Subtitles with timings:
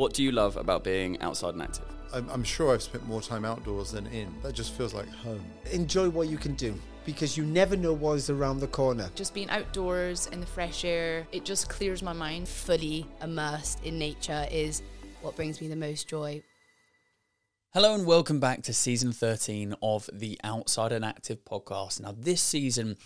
[0.00, 1.84] What do you love about being outside and active?
[2.14, 4.34] I'm, I'm sure I've spent more time outdoors than in.
[4.42, 5.44] That just feels like home.
[5.72, 9.10] Enjoy what you can do because you never know what is around the corner.
[9.14, 12.48] Just being outdoors in the fresh air, it just clears my mind.
[12.48, 14.80] Fully immersed in nature is
[15.20, 16.42] what brings me the most joy.
[17.74, 22.00] Hello and welcome back to season 13 of the Outside and Active podcast.
[22.00, 22.96] Now, this season,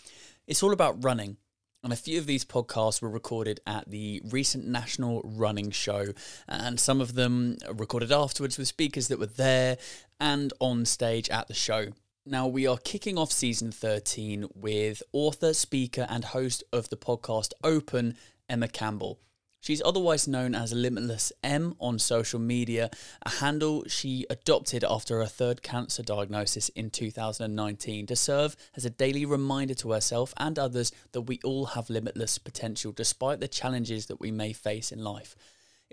[0.47, 1.39] it's all about running.
[1.85, 6.15] And a few of these podcasts were recorded at the recent National Running Show,
[6.49, 9.77] and some of them recorded afterwards with speakers that were there
[10.19, 11.89] and on stage at the show.
[12.25, 17.53] Now, we are kicking off season 13 with author, speaker, and host of the podcast
[17.63, 18.17] Open,
[18.49, 19.21] Emma Campbell.
[19.65, 22.91] She's otherwise known as Limitless Em on social media,
[23.25, 28.91] a handle she adopted after her third cancer diagnosis in 2019 to serve as a
[28.91, 34.05] daily reminder to herself and others that we all have limitless potential despite the challenges
[34.05, 35.35] that we may face in life.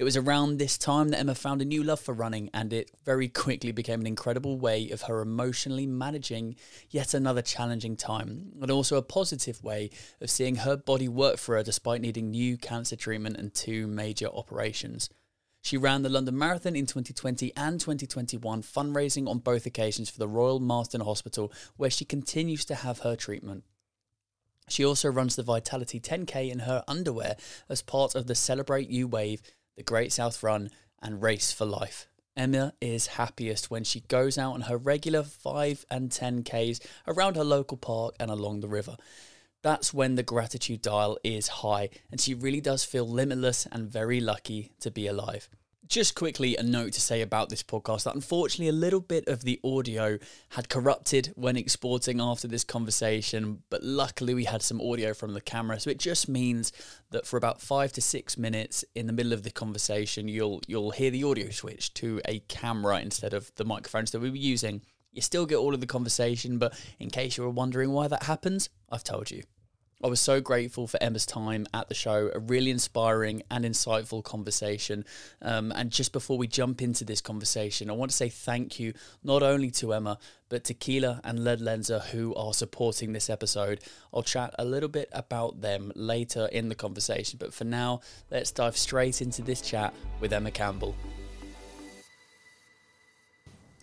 [0.01, 2.89] It was around this time that Emma found a new love for running, and it
[3.05, 6.55] very quickly became an incredible way of her emotionally managing
[6.89, 11.55] yet another challenging time, and also a positive way of seeing her body work for
[11.55, 15.07] her despite needing new cancer treatment and two major operations.
[15.61, 20.27] She ran the London Marathon in 2020 and 2021, fundraising on both occasions for the
[20.27, 23.65] Royal Marsden Hospital, where she continues to have her treatment.
[24.67, 27.35] She also runs the Vitality 10K in her underwear
[27.69, 29.43] as part of the Celebrate You Wave
[29.81, 30.69] the Great South Run,
[31.01, 32.05] and Race for Life.
[32.37, 37.43] Emma is happiest when she goes out on her regular 5 and 10Ks around her
[37.43, 38.95] local park and along the river.
[39.63, 44.21] That's when the gratitude dial is high, and she really does feel limitless and very
[44.21, 45.49] lucky to be alive.
[45.87, 49.43] Just quickly, a note to say about this podcast that unfortunately a little bit of
[49.43, 55.13] the audio had corrupted when exporting after this conversation, but luckily we had some audio
[55.13, 56.71] from the camera, so it just means
[57.09, 60.91] that for about five to six minutes in the middle of the conversation, you'll you'll
[60.91, 64.81] hear the audio switch to a camera instead of the microphones that we were using.
[65.11, 68.23] You still get all of the conversation, but in case you were wondering why that
[68.23, 69.43] happens, I've told you.
[70.03, 74.23] I was so grateful for Emma's time at the show, a really inspiring and insightful
[74.23, 75.05] conversation.
[75.43, 78.93] Um, and just before we jump into this conversation, I want to say thank you
[79.23, 80.17] not only to Emma,
[80.49, 83.81] but to Keela and LED Lenser who are supporting this episode.
[84.11, 88.01] I'll chat a little bit about them later in the conversation, but for now,
[88.31, 90.95] let's dive straight into this chat with Emma Campbell.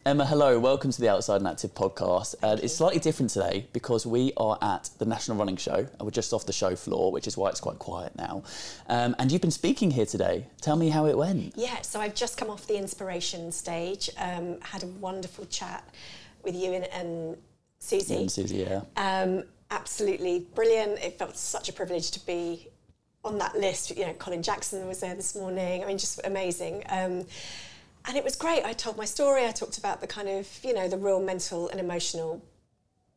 [0.06, 0.58] Emma, hello.
[0.58, 2.34] Welcome to the Outside and Active podcast.
[2.42, 6.10] Uh, it's slightly different today because we are at the National Running Show and we're
[6.10, 8.42] just off the show floor, which is why it's quite quiet now.
[8.88, 10.46] Um, and you've been speaking here today.
[10.60, 11.54] Tell me how it went.
[11.56, 15.86] Yeah, so I've just come off the inspiration stage, um, had a wonderful chat
[16.42, 17.36] with you and, and
[17.80, 18.16] Susie.
[18.16, 18.82] And Susie, yeah.
[18.96, 21.00] Um, absolutely brilliant.
[21.00, 22.68] It felt such a privilege to be
[23.24, 23.94] on that list.
[23.96, 25.82] You know, Colin Jackson was there this morning.
[25.82, 26.84] I mean, just amazing.
[26.88, 27.26] Um,
[28.06, 28.64] and it was great.
[28.64, 29.46] I told my story.
[29.46, 32.44] I talked about the kind of, you know, the real mental and emotional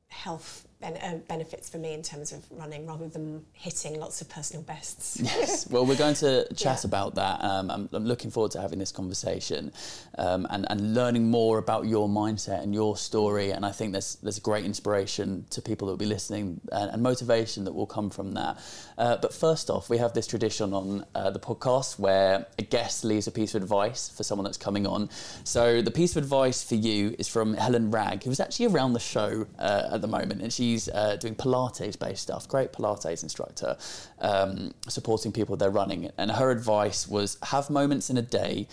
[0.09, 4.29] health ben- uh, benefits for me in terms of running rather than hitting lots of
[4.29, 5.19] personal bests.
[5.31, 6.87] Yes, well, we're going to chat yeah.
[6.87, 7.43] about that.
[7.43, 9.71] Um, I'm, I'm, looking forward to having this conversation
[10.17, 13.51] um, and, and learning more about your mindset and your story.
[13.51, 17.01] And I think there's there's great inspiration to people that will be listening and, and
[17.01, 18.57] motivation that will come from that.
[18.97, 23.03] Uh, but first off, we have this tradition on uh, the podcast where a guest
[23.03, 25.09] leaves a piece of advice for someone that's coming on.
[25.43, 28.99] So the piece of advice for you is from Helen Ragg, who's actually around the
[28.99, 32.47] show uh, at the moment, and she's uh, doing Pilates based stuff.
[32.47, 33.77] Great Pilates instructor,
[34.19, 36.09] um, supporting people they're running.
[36.17, 38.67] And her advice was have moments in a day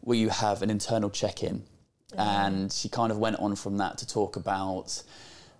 [0.00, 1.62] where you have an internal check in.
[2.12, 2.20] Mm-hmm.
[2.20, 5.02] And she kind of went on from that to talk about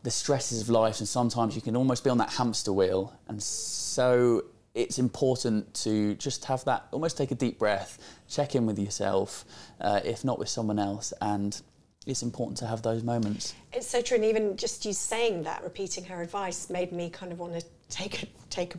[0.02, 3.18] the stresses of life, and sometimes you can almost be on that hamster wheel.
[3.26, 4.44] And so
[4.74, 9.46] it's important to just have that almost take a deep breath, check in with yourself,
[9.80, 11.62] uh, if not with someone else, and
[12.06, 13.54] it's important to have those moments.
[13.72, 17.32] It's so true, and even just you saying that, repeating her advice, made me kind
[17.32, 18.78] of want to take a take a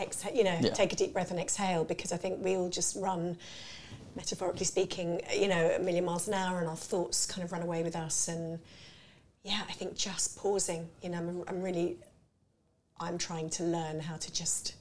[0.00, 0.70] exhale, you know, yeah.
[0.70, 3.36] take a deep breath and exhale because I think we all just run,
[4.16, 7.62] metaphorically speaking, you know, a million miles an hour, and our thoughts kind of run
[7.62, 8.28] away with us.
[8.28, 8.58] And
[9.42, 11.96] yeah, I think just pausing, you know, I'm, I'm really,
[12.98, 14.74] I'm trying to learn how to just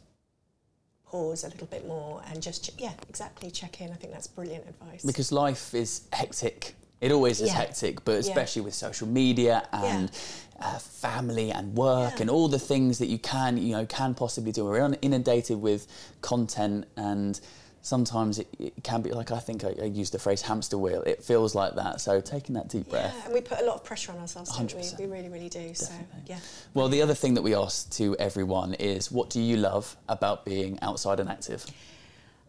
[1.06, 4.68] pause a little bit more and just yeah exactly check in i think that's brilliant
[4.68, 6.74] advice because life is hectic
[7.04, 7.58] it always is yeah.
[7.58, 8.66] hectic, but especially yeah.
[8.68, 10.68] with social media and yeah.
[10.68, 14.54] uh, family and work and all the things that you can, you know, can possibly
[14.54, 14.64] do.
[14.64, 15.86] We're inundated with
[16.22, 17.38] content and
[17.82, 21.02] sometimes it, it, can be like I think I, I used the phrase hamster wheel.
[21.02, 22.00] It feels like that.
[22.00, 23.14] So taking that deep breath.
[23.18, 24.98] Yeah, and we put a lot of pressure on ourselves, don't 100%.
[24.98, 25.06] we?
[25.06, 25.60] We really, really do.
[25.60, 26.06] Definitely.
[26.10, 26.40] So yeah.
[26.74, 30.46] Well, the other thing that we ask to everyone is, what do you love about
[30.46, 31.66] being outside and active?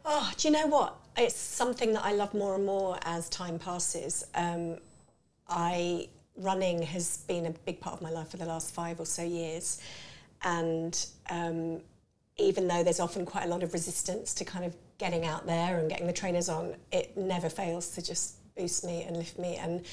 [0.04, 0.94] Oh, do you know what?
[1.16, 4.24] It's something that I love more and more as time passes.
[4.34, 4.78] Um,
[5.48, 9.06] I running has been a big part of my life for the last five or
[9.06, 9.80] so years,
[10.42, 11.80] and um,
[12.36, 15.78] even though there's often quite a lot of resistance to kind of getting out there
[15.78, 19.56] and getting the trainers on, it never fails to just boost me and lift me
[19.56, 19.84] and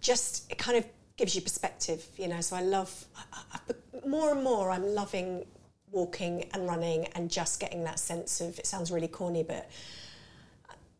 [0.00, 0.84] just it kind of
[1.16, 2.40] gives you perspective, you know.
[2.40, 4.70] So I love I, I, more and more.
[4.70, 5.44] I'm loving
[5.90, 8.58] walking and running and just getting that sense of.
[8.58, 9.70] It sounds really corny, but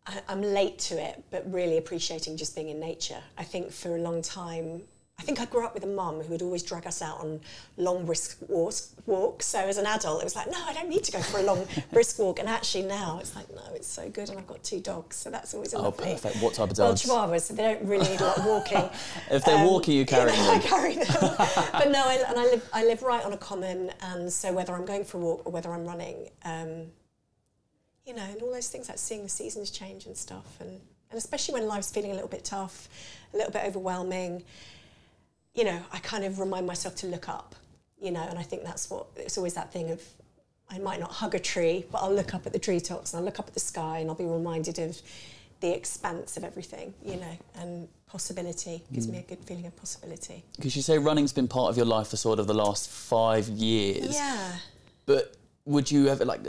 [0.06, 3.22] I, I'm late to it, but really appreciating just being in nature.
[3.38, 4.82] I think for a long time
[5.19, 7.40] I think I grew up with a mum who would always drag us out on
[7.76, 9.46] long, brisk walks, walks.
[9.46, 11.43] So as an adult, it was like, no, I don't need to go for a
[11.44, 12.40] long, brisk walk.
[12.40, 14.31] And actually now it's like, no, it's so good.
[14.31, 16.06] And I've got two dogs, so that's always a Oh, lovely.
[16.14, 16.43] perfect.
[16.43, 17.02] What type of Well, dogs?
[17.05, 18.78] Chihuahuas, so they don't really need a lot of walking.
[19.31, 20.62] if they're Um, walking, you carry know, I them.
[20.62, 21.06] carry them.
[21.72, 24.75] but no, I, and I live, I live right on a common, and so whether
[24.75, 26.87] I'm going for a walk or whether I'm running, um,
[28.06, 31.19] you know, and all those things like seeing the seasons change and stuff, and, and
[31.19, 32.88] especially when life's feeling a little bit tough,
[33.32, 34.43] a little bit overwhelming,
[35.54, 37.54] you know, I kind of remind myself to look up,
[38.00, 40.02] you know, and I think that's what it's always that thing of
[40.70, 43.25] I might not hug a tree, but I'll look up at the treetops and I'll
[43.25, 45.00] look up at the sky and I'll be reminded of
[45.60, 49.25] the expanse of everything, you know, and possibility gives me mm.
[49.25, 50.43] a good feeling of possibility.
[50.56, 53.48] Because you say running's been part of your life for sort of the last five
[53.48, 54.14] years.
[54.14, 54.52] Yeah.
[55.05, 56.40] But would you ever like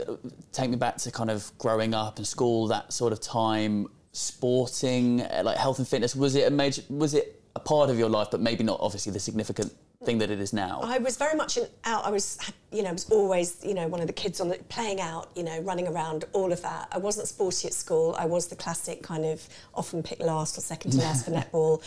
[0.52, 5.22] take me back to kind of growing up and school, that sort of time, sporting,
[5.22, 6.16] uh, like health and fitness?
[6.16, 6.82] Was it a major?
[6.88, 9.72] Was it a part of your life, but maybe not obviously the significant
[10.04, 10.80] thing that it is now?
[10.82, 12.04] I was very much an out.
[12.04, 12.38] I was,
[12.72, 15.30] you know, I was always, you know, one of the kids on the playing out,
[15.36, 16.88] you know, running around, all of that.
[16.90, 18.14] I wasn't sporty at school.
[18.18, 21.82] I was the classic kind of often picked last or second to last for netball.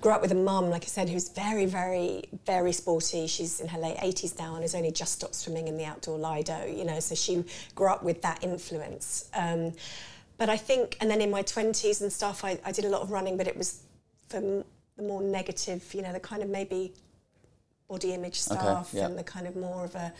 [0.00, 3.26] Grew up with a mum, like I said, who's very, very, very sporty.
[3.26, 6.18] She's in her late 80s now and has only just stopped swimming in the outdoor
[6.18, 7.44] Lido, you know, so she
[7.74, 9.28] grew up with that influence.
[9.34, 9.72] Um,
[10.38, 13.02] but I think, and then in my 20s and stuff, I, I did a lot
[13.02, 13.82] of running, but it was
[14.30, 16.94] for the more negative, you know, the kind of maybe
[17.88, 19.04] body image stuff yeah.
[19.04, 20.12] and the kind of more of a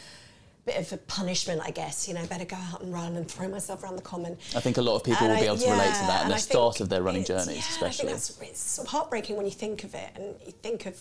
[0.71, 2.07] bit of a punishment, I guess.
[2.07, 4.37] You know, better go out and run and throw myself around the common.
[4.55, 6.23] I think a lot of people And will be able to relate to that in
[6.23, 8.09] and the I start of their running journeys, yeah, especially.
[8.09, 10.87] I think that's it's sort of heartbreaking when you think of it and you think
[10.87, 11.01] of,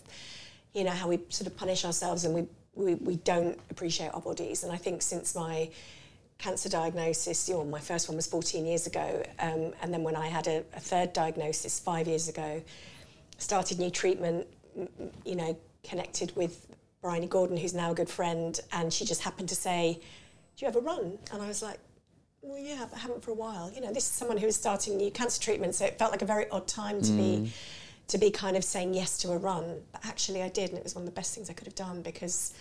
[0.74, 4.21] you know, how we sort of punish ourselves and we, we, we don't appreciate our
[4.21, 4.63] bodies.
[4.63, 5.69] And I think since my
[6.38, 10.16] cancer diagnosis, you know, my first one was 14 years ago, um, and then when
[10.16, 12.62] I had a, a third diagnosis five years ago,
[13.38, 14.48] started new treatment,
[15.25, 16.66] you know, connected with
[17.01, 20.00] Bryony Gordon, who's now a good friend, and she just happened to say,
[20.57, 21.18] Do you ever run?
[21.31, 21.80] And I was like,
[22.42, 23.72] Well, yeah, but I haven't for a while.
[23.74, 26.22] You know, this is someone who is starting new cancer treatment, so it felt like
[26.22, 27.50] a very odd time to be mm.
[28.07, 29.81] to be kind of saying yes to a run.
[29.92, 31.75] But actually I did, and it was one of the best things I could have
[31.75, 32.54] done because,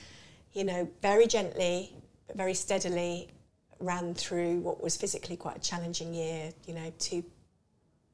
[0.53, 1.93] you know, very gently,
[2.27, 3.29] but very steadily
[3.81, 7.25] ran through what was physically quite a challenging year, you know, two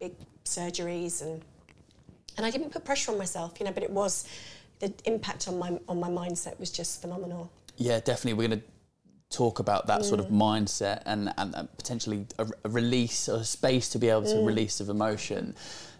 [0.01, 0.13] big
[0.45, 1.43] surgeries and
[2.37, 4.27] and I didn't put pressure on myself, you know, but it was
[4.81, 7.51] the impact on my on my mindset was just phenomenal.
[7.77, 8.35] Yeah, definitely.
[8.35, 8.67] We're going to
[9.37, 10.37] talk about that sort of Mm.
[10.37, 14.37] mindset and, and, and potentially a, a release or a space to be able to
[14.37, 14.47] Mm.
[14.47, 15.55] release of emotion.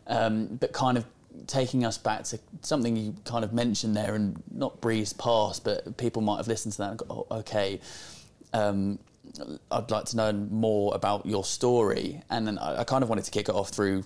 [0.07, 1.05] Um, but kind of
[1.49, 5.97] taking us back to something you kind of mentioned there and not breezed past, but
[5.97, 7.81] people might have listened to that and go, oh, okay.
[8.53, 9.01] Um,
[9.73, 12.23] I'd like to know more about your story.
[12.31, 14.05] And then I, I kind of wanted to kick it off through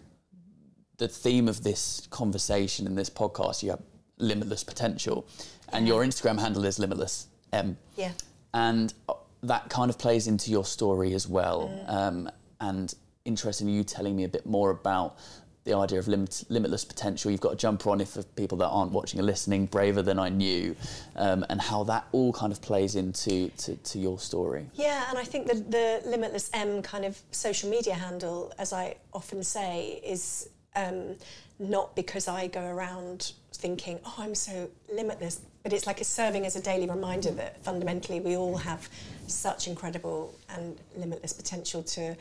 [0.96, 3.62] the theme of this conversation and this podcast.
[3.62, 3.82] You have
[4.18, 5.26] limitless potential,
[5.72, 8.12] and your Instagram handle is limitless m Yeah.
[8.52, 11.70] and uh, that kind of plays into your story as well.
[11.86, 12.94] Um, and
[13.24, 15.16] interested in you telling me a bit more about
[15.64, 17.30] the idea of limit, limitless potential.
[17.30, 20.18] You've got a jumper on if for people that aren't watching or listening, braver than
[20.18, 20.74] I knew,
[21.14, 24.66] um, and how that all kind of plays into to, to your story.
[24.74, 28.96] Yeah, and I think that the Limitless Em kind of social media handle, as I
[29.12, 31.16] often say, is um,
[31.58, 36.46] not because I go around thinking, oh, I'm so limitless, but it's like it's serving
[36.46, 38.88] as a daily reminder that fundamentally we all have
[39.26, 42.16] such incredible and limitless potential to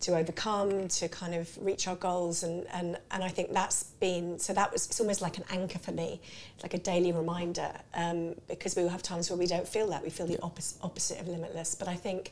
[0.00, 4.38] to overcome, to kind of reach our goals, and and and I think that's been
[4.38, 6.20] so that was it's almost like an anchor for me,
[6.54, 9.88] it's like a daily reminder, um, because we will have times where we don't feel
[9.88, 10.04] that.
[10.04, 11.74] We feel the opposite opposite of limitless.
[11.74, 12.30] But I think,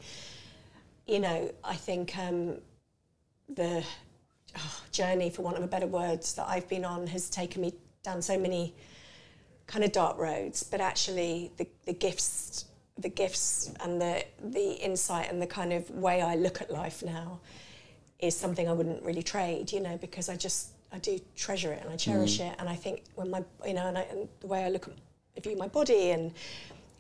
[1.09, 2.59] you know, I think um,
[3.49, 3.83] the
[4.57, 7.75] oh, journey, for want of a better word, that I've been on has taken me
[8.07, 8.75] down so many
[9.67, 12.65] kind of dark roads, but actually the, the gifts
[12.99, 17.03] the gifts and the the insight and the kind of way I look at life
[17.05, 17.41] now
[18.19, 21.83] is something I wouldn't really trade, you know, because I just I do treasure it
[21.83, 22.51] and I cherish mm.
[22.51, 24.89] it, and I think when my you know and, I, and the way I look
[25.37, 26.33] at view my body and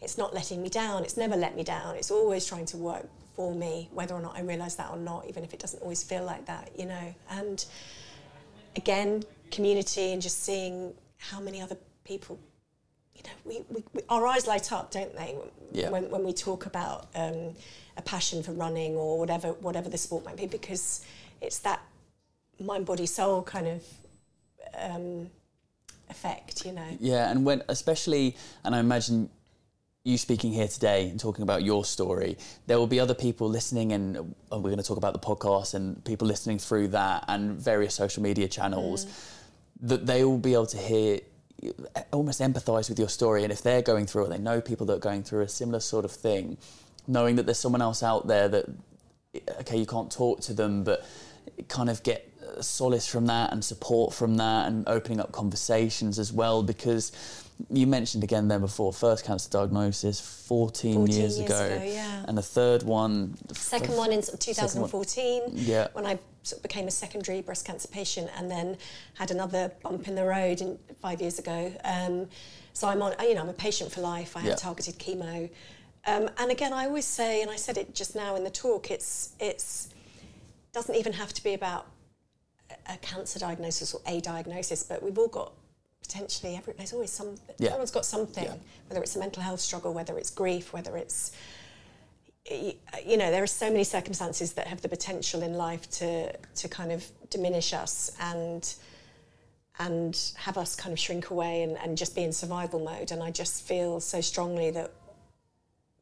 [0.02, 1.04] it's not letting me down.
[1.04, 1.96] It's never let me down.
[1.96, 5.26] It's always trying to work for me, whether or not I realise that or not,
[5.28, 7.14] even if it doesn't always feel like that, you know.
[7.30, 7.64] And
[8.76, 12.38] again, community and just seeing how many other people,
[13.14, 15.36] you know, we, we, we our eyes light up, don't they?
[15.72, 15.90] Yeah.
[15.90, 17.54] When, when we talk about um,
[17.96, 21.04] a passion for running or whatever whatever the sport might be, because
[21.40, 21.80] it's that
[22.60, 23.84] mind, body, soul kind of
[24.78, 25.30] um,
[26.08, 26.86] effect, you know.
[27.00, 29.30] Yeah, and when especially, and I imagine
[30.04, 32.38] you speaking here today and talking about your story,
[32.68, 34.22] there will be other people listening, and uh,
[34.52, 38.22] we're going to talk about the podcast and people listening through that and various social
[38.22, 39.06] media channels
[39.80, 41.20] that they will be able to hear
[42.12, 43.42] almost empathize with your story.
[43.42, 45.80] And if they're going through it they know people that are going through a similar
[45.80, 46.58] sort of thing
[47.06, 48.66] knowing that there's someone else out there that
[49.60, 51.06] okay you can't talk to them but
[51.68, 56.32] kind of get solace from that and support from that and opening up conversations as
[56.32, 56.62] well.
[56.62, 57.12] Because
[57.70, 62.24] you mentioned again there before first cancer diagnosis 14, 14 years, years ago, ago, yeah.
[62.28, 64.90] and the third one Second one in sort of Second one.
[64.90, 65.88] 2014, Yeah.
[65.92, 68.76] when I sort of became a secondary breast cancer patient, and then
[69.14, 71.72] had another bump in the road in, five years ago.
[71.82, 72.28] Um,
[72.72, 74.36] so I'm on, you know, I'm a patient for life.
[74.36, 74.54] I have Yeah.
[74.56, 75.50] targeted chemo,
[76.06, 78.90] um, and again, I always say, and I said it just now in the talk,
[78.90, 79.88] it's it's
[80.72, 81.86] doesn't even have to be about
[82.88, 85.52] a cancer diagnosis or a diagnosis, but we've all got
[86.06, 87.68] potentially every, there's always some Yeah.
[87.68, 88.54] everyone's got something, Yeah.
[88.88, 91.32] whether it's a mental health struggle, whether it's grief, whether it's
[92.48, 96.68] you know there are so many circumstances that have the potential in life to to
[96.68, 98.74] kind of diminish us and
[99.80, 103.20] and have us kind of shrink away and, and just be in survival mode and
[103.20, 104.92] I just feel so strongly that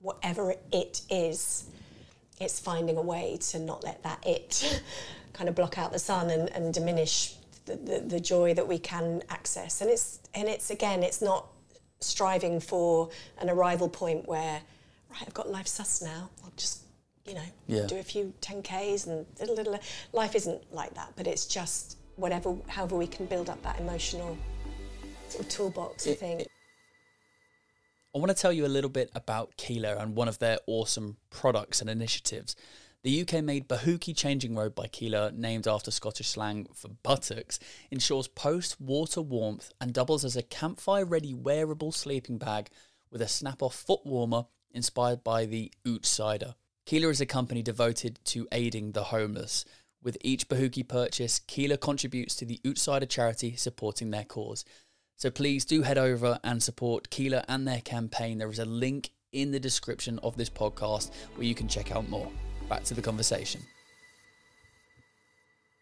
[0.01, 1.65] whatever it is
[2.39, 4.83] it's finding a way to not let that it
[5.33, 8.79] kind of block out the sun and, and diminish the, the, the joy that we
[8.79, 11.47] can access and it's and it's again it's not
[12.01, 14.61] striving for an arrival point where
[15.11, 16.83] right I've got life sus now I'll just
[17.27, 17.87] you know Yeah.
[17.87, 19.79] do a few 10ks and little little
[20.13, 24.37] life isn't like that but it's just whatever however we can build up that emotional
[25.29, 26.47] sort of toolbox I It- think
[28.15, 31.17] I want to tell you a little bit about Keela and one of their awesome
[31.31, 32.55] products and initiatives.
[33.05, 38.29] The UK made Bahookie Changing Robe by Keela, named after Scottish slang for buttocks, ensures
[38.29, 42.71] post water warmth and doubles as a campfire ready wearable sleeping bag
[43.11, 46.55] with a snap off foot warmer inspired by the Outsider.
[46.87, 49.67] Keela is a company devoted to aiding the homeless.
[50.03, 54.65] With each Bahookie purchase, Keela contributes to the Outsider charity supporting their cause.
[55.17, 58.39] So please do head over and support Keela and their campaign.
[58.39, 62.09] There is a link in the description of this podcast where you can check out
[62.09, 62.31] more.
[62.69, 63.61] Back to the conversation.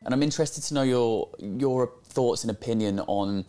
[0.04, 3.44] And I'm interested to know your your thoughts and opinion on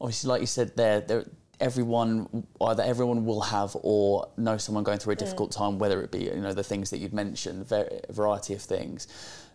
[0.00, 1.24] obviously like you said there there
[1.60, 6.10] everyone either everyone will have or know someone going through a difficult time whether it
[6.10, 9.06] be you know the things that you've mentioned a variety of things.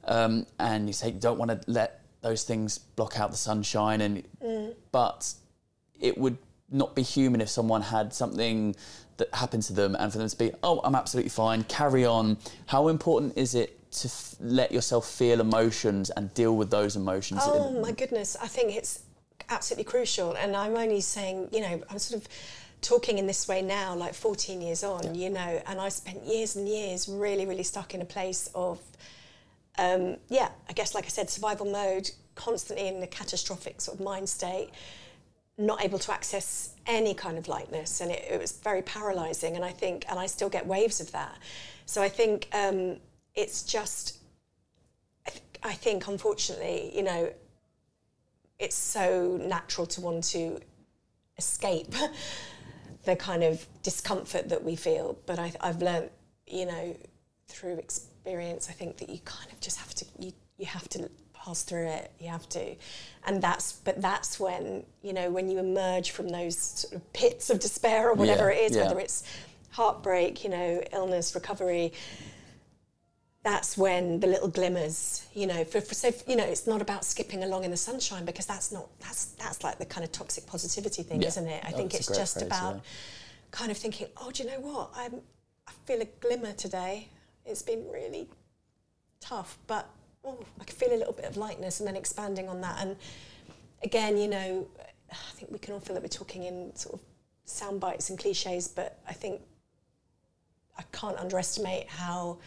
[0.06, 4.02] Um, and you say you don't want to let those things block out the sunshine
[4.02, 4.24] and
[4.92, 5.34] but
[6.00, 6.38] it would
[6.70, 8.76] not be human if someone had something
[9.18, 12.38] that happened to them and for them to be, oh, I'm absolutely fine, carry on.
[12.68, 17.42] How important is it to f- let yourself feel emotions and deal with those emotions?
[17.44, 19.04] Oh my goodness, I think it's
[19.50, 20.34] absolutely crucial.
[20.34, 22.28] And I'm only saying, you know, I'm sort of
[22.82, 26.56] talking in this way now, like 14 years on, you know, and I spent years
[26.56, 28.80] and years really, really stuck in a place of,
[29.80, 34.06] um, yeah, I guess, like I said, survival mode, constantly in a catastrophic sort of
[34.06, 34.70] mind state,
[35.58, 38.02] not able to access any kind of lightness.
[38.02, 39.56] And it, it was very paralyzing.
[39.56, 41.38] And I think, and I still get waves of that.
[41.86, 42.98] So I think um,
[43.36, 44.20] it's just,
[45.26, 47.32] I, th- I think, unfortunately, you know,
[48.60, 50.60] it's so natural to want to
[51.38, 51.94] escape
[53.06, 55.18] the kind of discomfort that we feel.
[55.26, 56.12] But I, I've learnt,
[56.46, 56.96] you know,
[57.48, 61.10] through experience, I think that you kind of just have to you you have to
[61.48, 62.12] pass through it.
[62.20, 62.76] You have to,
[63.26, 67.50] and that's but that's when you know when you emerge from those sort of pits
[67.50, 68.84] of despair or whatever Yeah, it is, yeah.
[68.84, 69.24] whether it's
[69.72, 71.94] heartbreak, you know, illness, recovery
[73.44, 77.06] that's when the little glimmers, you know, for, for so you know, it's not about
[77.06, 80.46] skipping along in the sunshine because that's not that's that's like the kind of toxic
[80.46, 81.30] positivity thing, Yeah.
[81.30, 81.64] isn't it?
[81.64, 82.82] I Oh, think it's just phrase, about
[83.52, 84.90] kind of thinking, oh, do you know what?
[84.96, 85.22] I'm
[85.68, 87.08] I feel a glimmer today.
[87.46, 88.28] It's been really
[89.22, 89.88] tough, but
[90.28, 92.78] oh, I can feel a little bit of lightness, and then expanding on that.
[92.82, 92.96] And
[93.84, 94.68] again, you know,
[95.12, 97.02] I think we can all feel that we're talking in sort of
[97.46, 99.42] sound bites and cliches, but I think
[100.78, 102.40] I can't underestimate how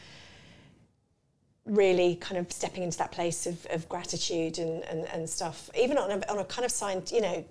[1.64, 5.98] really kind of stepping into that place of, of gratitude and, and, and stuff, even
[5.98, 7.44] on a, on a kind of scient, you know,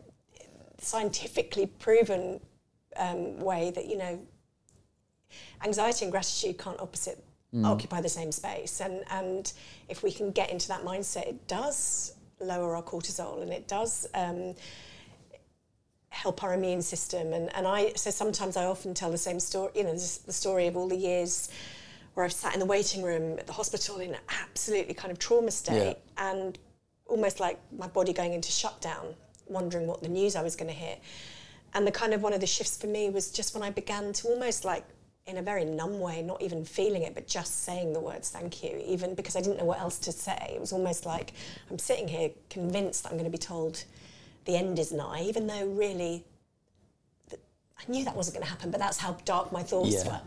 [0.80, 2.40] scientifically proven
[2.98, 4.20] um, way that, you know,
[5.64, 7.24] anxiety and gratitude can't opposite
[7.64, 8.80] occupy the same space.
[8.80, 9.52] And, and
[9.88, 14.08] if we can get into that mindset, it does lower our cortisol and it does
[14.14, 14.56] um,
[16.10, 17.34] help our immune system.
[17.34, 20.68] And, and I, so sometimes I often tell the same story, you know, the story
[20.68, 21.50] of all the years
[22.14, 25.20] where I've sat in the waiting room at the hospital in an absolutely kind of
[25.20, 26.32] trauma state Yeah.
[26.32, 26.58] and
[27.08, 29.16] almost like my body going into shutdown,
[29.48, 30.98] wondering what the news I was going to hear.
[31.74, 34.12] And the kind of one of the shifts for me was just when I began
[34.14, 34.84] to almost like
[35.28, 38.64] in a very numb way, not even feeling it, but just saying the words thank
[38.64, 40.54] you, even because I didn't know what else to say.
[40.56, 41.34] It was almost like
[41.70, 43.84] I'm sitting here convinced that I'm going to be told
[44.46, 46.24] the end is nigh, even though really
[47.30, 47.42] th-
[47.78, 50.08] I knew that wasn't going to happen, but that's how dark my thoughts Yeah.
[50.14, 50.22] were.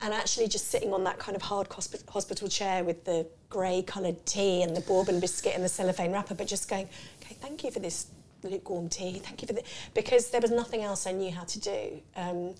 [0.00, 3.82] And actually, just sitting on that kind of hard hospi- hospital chair with the grey
[3.82, 6.88] coloured tea and the bourbon biscuit and the cellophane wrapper, but just going,
[7.22, 8.06] okay, thank you for this
[8.42, 9.62] lukewarm tea, thank you for the,
[9.94, 12.02] because there was nothing else I knew how to do.
[12.16, 12.54] Um,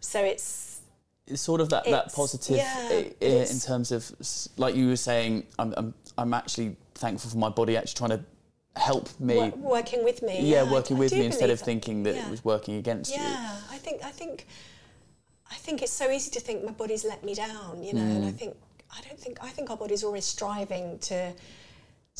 [0.00, 0.42] so it's
[1.34, 4.10] sort of that, that positive yeah, i- i- in terms of
[4.56, 8.24] like you were saying I'm, I'm I'm actually thankful for my body actually trying to
[8.80, 10.40] help me wo- working with me.
[10.48, 12.26] yeah, I- working I with do me instead of thinking that Yeah.
[12.26, 14.46] it was working against you Yeah, I think I think
[15.50, 18.24] I think it's so easy to think my body's let me down, you know, and
[18.24, 18.54] I think
[18.96, 21.32] I don't think I think our body's always striving to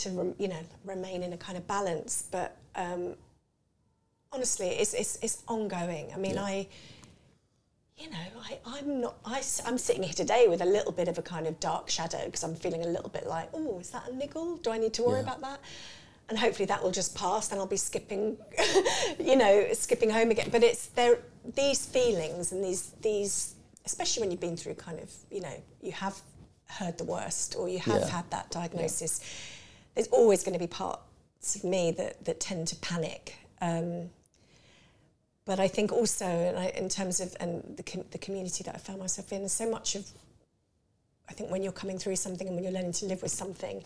[0.02, 3.14] to you know remain in a kind of balance, but um,
[4.32, 6.12] honestly, it's it's it's ongoing.
[6.12, 6.44] I mean, Yeah.
[6.44, 6.66] I.
[7.98, 9.16] You know, I, I'm not.
[9.24, 12.26] I, am sitting here today with a little bit of a kind of dark shadow
[12.26, 14.58] because I'm feeling a little bit like, oh, is that a niggle?
[14.58, 15.22] Do I need to worry Yeah.
[15.22, 15.60] about that?
[16.28, 18.36] And hopefully that will just pass, and I'll be skipping,
[19.18, 20.48] you know, skipping home again.
[20.52, 21.20] But it's there.
[21.54, 23.54] These feelings and these these,
[23.86, 26.20] especially when you've been through kind of, you know, you have
[26.68, 28.08] heard the worst or you have Yeah.
[28.08, 29.20] had that diagnosis.
[29.94, 33.36] There's always going to be parts of me that that tend to panic.
[33.62, 34.10] Um,
[35.46, 38.78] but I think also, I, in terms of and the com- the community that I
[38.78, 40.04] found myself in, so much of,
[41.28, 43.82] I think when you're coming through something and when you're learning to live with something,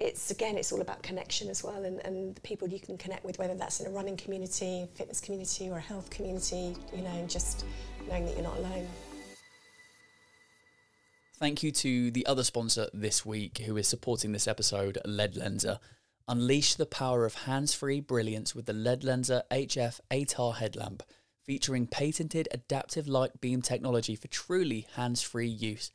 [0.00, 3.26] it's again, it's all about connection as well, and, and the people you can connect
[3.26, 7.10] with, whether that's in a running community, fitness community, or a health community, you know,
[7.10, 7.66] and just
[8.08, 8.88] knowing that you're not alone.
[11.34, 15.78] Thank you to the other sponsor this week who is supporting this episode, LED Lenser.
[16.30, 21.02] Unleash the power of hands free brilliance with the LED Lenser HF ATAR headlamp,
[21.46, 25.90] featuring patented adaptive light beam technology for truly hands free use.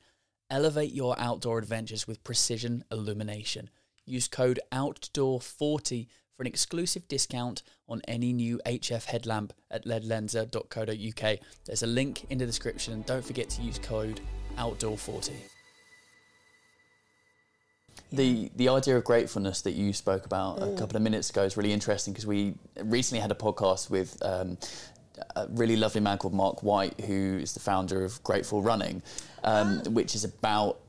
[0.49, 3.69] Elevate your outdoor adventures with precision illumination.
[4.07, 11.39] Use code OUTDOOR40 for an exclusive discount on any new HF headlamp at ledlenser.co.uk.
[11.65, 14.19] There's a link in the description and don't forget to use code
[14.57, 15.52] OUTDOOR40.
[18.13, 21.57] The the idea of gratefulness that you spoke about a couple of minutes ago is
[21.57, 24.57] really interesting because we recently had a podcast with um,
[25.35, 29.01] a really lovely man called Mark White, who is the founder of Grateful Running,
[29.43, 30.79] um, which is about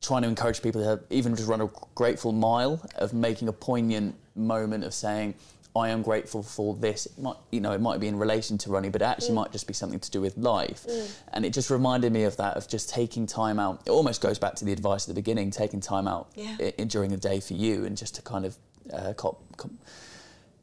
[0.00, 4.14] trying to encourage people to even just run a grateful mile of making a poignant
[4.36, 5.34] moment of saying
[5.76, 7.06] I am grateful for this.
[7.06, 9.50] It might, you know, it might be in relation to running, but it actually might
[9.50, 10.86] just be something to do with life.
[11.32, 13.82] And it just reminded me of that, of just taking time out.
[13.84, 16.56] It almost goes back to the advice at the beginning, taking time out Yeah.
[16.78, 18.56] i- during the day for you and just to kind of
[18.92, 19.70] uh, cop, cop,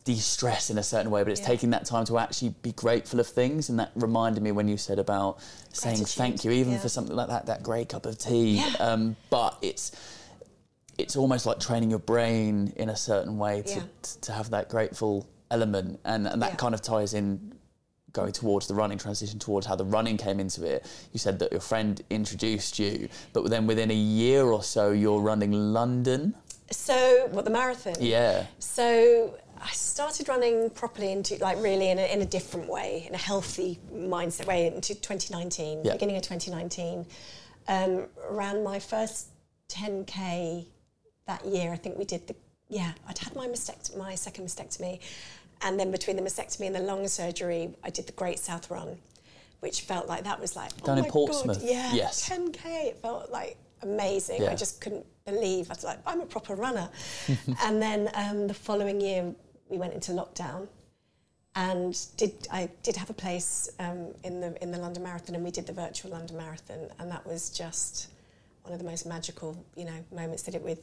[0.04, 1.24] de-stress in a certain way.
[1.24, 1.48] But it's Yeah.
[1.48, 3.70] taking that time to actually be grateful of things.
[3.70, 5.40] And that reminded me when you said about
[5.74, 6.80] saying thank you, even yeah.
[6.80, 8.64] for something like that, that great cup of tea.
[8.80, 9.92] Um, but it's
[11.02, 13.84] it's almost like training your brain in a certain way to, Yeah.
[14.22, 16.56] to have that grateful element and, and that Yeah.
[16.64, 17.54] kind of ties in
[18.14, 21.50] going towards the running transition towards how the running came into it you said that
[21.52, 26.34] your friend introduced you but then within a year or so you're running london
[26.72, 27.96] So, what the marathon?
[28.00, 28.86] yeah So
[29.62, 33.24] I started running properly into like really in a, in a different way, in a
[33.32, 35.94] healthy mindset way into 2019, Yeah.
[35.94, 37.06] beginning of 2019.
[37.68, 39.28] Um, ran my first
[39.70, 40.66] 10k
[41.28, 41.72] that year.
[41.72, 42.36] I think we did the
[42.70, 42.94] yeah.
[43.08, 45.00] I'd had my mastect- my second mastectomy,
[45.62, 48.98] and then between the mastectomy and the lung surgery, I did the Great South Run,
[49.60, 52.30] which felt like that was like Down oh in my Portsmouth, God, yeah, yes.
[52.30, 52.66] 10k.
[52.88, 54.42] It felt like amazing.
[54.42, 54.52] Yeah.
[54.52, 55.70] I just couldn't believe.
[55.70, 56.90] I was like, I'm a proper runner.
[57.64, 59.34] and then um, the following year,
[59.70, 60.68] we went into lockdown,
[61.56, 65.44] and did I did have a place um, in the in the London Marathon, and
[65.44, 68.08] we did the virtual London Marathon, and that was just
[68.64, 70.44] one of the most magical, you know, moments.
[70.44, 70.80] Did it with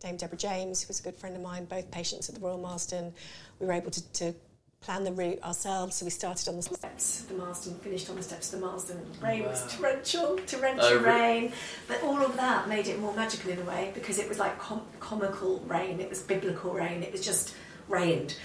[0.00, 2.58] Dame Deborah James, who was a good friend of mine, both patients at the Royal
[2.58, 3.12] Marsden.
[3.58, 4.34] We were able to, to
[4.80, 8.16] plan the route ourselves, so we started on the steps of the Marsden, finished on
[8.16, 8.98] the steps of the Marsden.
[9.22, 11.52] Rain was torrential, torrential Oh, rain,
[11.86, 14.58] but all of that made it more magical in a way because it was like
[14.58, 17.54] com- comical rain, it was biblical rain, it was just
[17.88, 18.36] rained.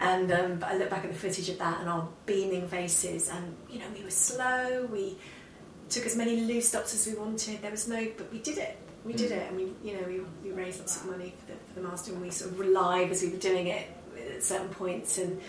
[0.00, 3.30] And um, but I look back at the footage of that and our beaming faces,
[3.30, 5.16] and you know we were slow, we
[5.88, 7.62] took as many loose stops as we wanted.
[7.62, 8.76] There was no, but we did it.
[9.04, 9.36] We did Mm.
[9.36, 10.20] it, and we, you know, we,
[10.50, 12.64] we raised lots of money for the, for the Marsden, and we sort of were
[12.64, 13.86] live as we were doing it
[14.34, 15.40] at certain points, and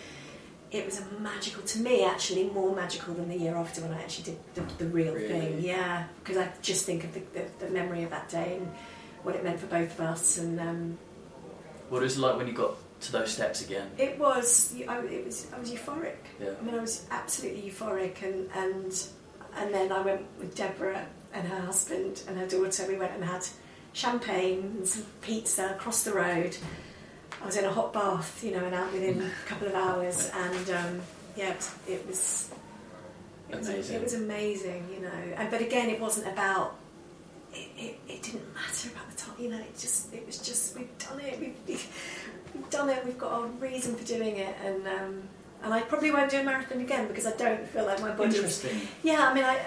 [0.70, 4.00] it was a magical to me actually more magical than the year after when I
[4.02, 5.26] actually did the, the real Really?
[5.28, 5.60] thing.
[5.62, 8.70] Yeah, because I just think of the, the, the memory of that day and
[9.24, 10.98] what it meant for both of us, and um,
[11.88, 13.90] What was it like when you got to those steps again?
[13.98, 16.14] it was I, it was I was euphoric.
[16.40, 16.50] Yeah.
[16.60, 19.08] I mean, I was absolutely euphoric, and and
[19.58, 22.86] and then I went with Deborah and her husband and her daughter.
[22.86, 23.46] We went and had
[23.92, 26.56] champagne and some pizza across the road.
[27.42, 30.30] I was in a hot bath, you know, and out within a couple of hours,
[30.34, 31.00] and um,
[31.36, 32.50] yeah, it, it was.
[33.48, 33.96] It was, Amazing.
[33.96, 35.34] it was amazing, you know.
[35.36, 36.76] And, but again, it wasn't about.
[37.54, 39.58] It, it, it didn't matter about the time, you know.
[39.58, 41.40] It just it was just we've done it.
[41.40, 43.04] We've, we've done it.
[43.06, 45.22] We've got a reason for doing it, and um,
[45.62, 48.34] and I probably won't do a marathon again because I don't feel like my body.
[48.36, 48.80] Interesting.
[49.02, 49.60] Yeah, I mean, I,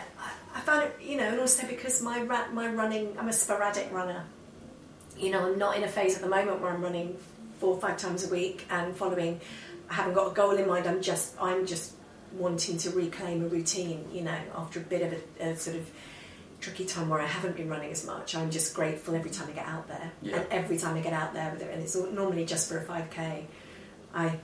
[0.56, 2.20] I found it, you know, and also because my
[2.52, 4.24] my running, I'm a sporadic runner.
[5.18, 7.18] You know, I'm not in a phase at the moment where I'm running
[7.60, 9.40] four or five times a week and following.
[9.90, 10.88] I haven't got a goal in mind.
[10.88, 11.94] I'm just I'm just
[12.34, 14.08] wanting to reclaim a routine.
[14.12, 15.90] You know, after a bit of a, a sort of
[16.62, 18.36] tricky time where I haven't been running as much.
[18.36, 20.36] I'm just grateful every time I get out there, Yeah.
[20.38, 22.78] and every time I get out there with it, and it's all, normally just for
[22.78, 23.44] a 5k.
[24.14, 24.40] I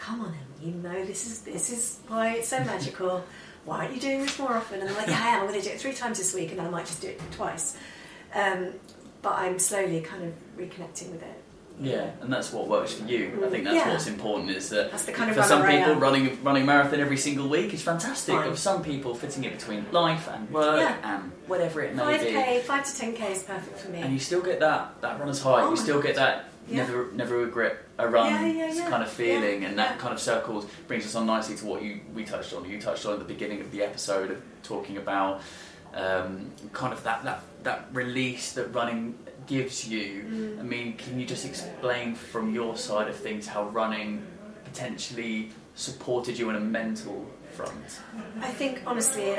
[0.00, 3.22] come, on, Em, you know this is this is why it's so magical.
[3.66, 4.80] Why aren't you doing this more often?
[4.80, 5.40] And I'm like, yeah, I am.
[5.42, 7.08] I'm going to do it three times this week, and then I might just do
[7.08, 7.76] it twice.
[8.34, 8.72] Um,
[9.22, 11.36] but I'm slowly kind of reconnecting with it.
[11.82, 13.42] Yeah, and that's what works for you.
[13.44, 13.90] I think that's Yeah.
[13.92, 14.50] what's important.
[14.50, 17.72] Is that That's the kind of for some people, running running marathon every single week
[17.72, 18.34] is fantastic.
[18.34, 18.50] Fine.
[18.50, 20.96] For some people, fitting it between life and work Yeah.
[21.14, 24.00] and whatever it may Five be, k, five to ten k is perfect for me.
[24.02, 25.62] and you still get that that runner's high.
[25.62, 26.86] Oh you still get that Yeah.
[26.86, 30.66] never never regret a run Yeah, yeah, kind of feeling, and that kind of circles
[30.86, 32.68] brings us on nicely to what you we touched on.
[32.68, 35.42] You touched on at the beginning of the episode of talking about
[35.94, 40.24] um, kind of that that that release that running gives you.
[40.28, 40.60] Mm.
[40.60, 44.24] I mean, can you just explain from your side of things how running
[44.64, 48.00] potentially supported you on a mental front?
[48.40, 49.36] I think honestly,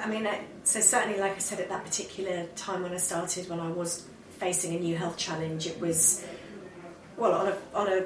[0.00, 0.28] I mean,
[0.64, 4.06] so certainly, like I said, at that particular time when I started, when I was
[4.38, 6.24] facing a new health challenge, it was
[7.22, 8.04] well on a on a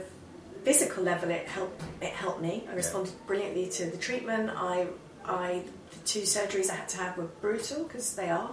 [0.63, 2.65] physical level, it helped it helped me.
[2.71, 4.51] I responded brilliantly to the treatment.
[4.55, 4.87] I
[5.25, 8.51] I the two surgeries I had to have were brutal because they are,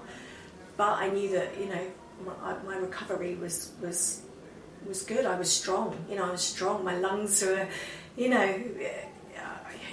[0.77, 1.85] but I knew that you know
[2.25, 4.21] my, my recovery was was
[4.87, 5.25] was good.
[5.25, 5.97] I was strong.
[6.09, 6.83] You know, I was strong.
[6.83, 7.67] My lungs were,
[8.15, 8.63] you know,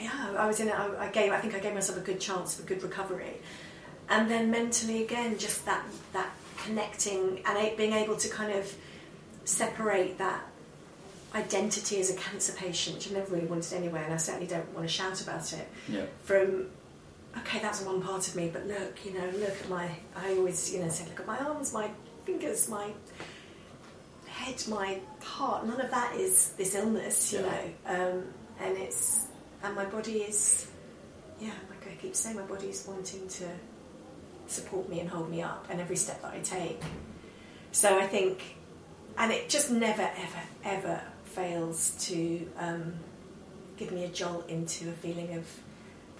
[0.00, 0.36] yeah.
[0.38, 0.70] I was in.
[0.70, 1.32] I gave.
[1.32, 3.34] I think I gave myself a good chance for good recovery,
[4.08, 6.30] and then mentally again, just that that
[6.64, 8.72] connecting and being able to kind of
[9.44, 10.44] separate that
[11.34, 14.68] identity as a cancer patient, which I never really wanted anyway, and I certainly don't
[14.74, 16.04] want to shout about it Yeah.
[16.24, 16.66] from
[17.38, 19.88] okay, that's one part of me, but look, you know, look at my.
[20.16, 21.88] I always, you know, say, look at my arms, my
[22.24, 22.90] fingers, my
[24.26, 25.66] head, my heart.
[25.66, 27.46] None of that is this illness, you Yeah.
[27.46, 28.24] know, um,
[28.60, 29.26] and it's
[29.62, 30.66] and my body is,
[31.38, 33.44] yeah, like I keep saying, my body is wanting to
[34.46, 36.80] support me and hold me up, and every step that I take.
[37.72, 38.42] So I think,
[39.18, 42.94] and it just never, ever, ever fails to um,
[43.76, 45.46] give me a jolt into a feeling of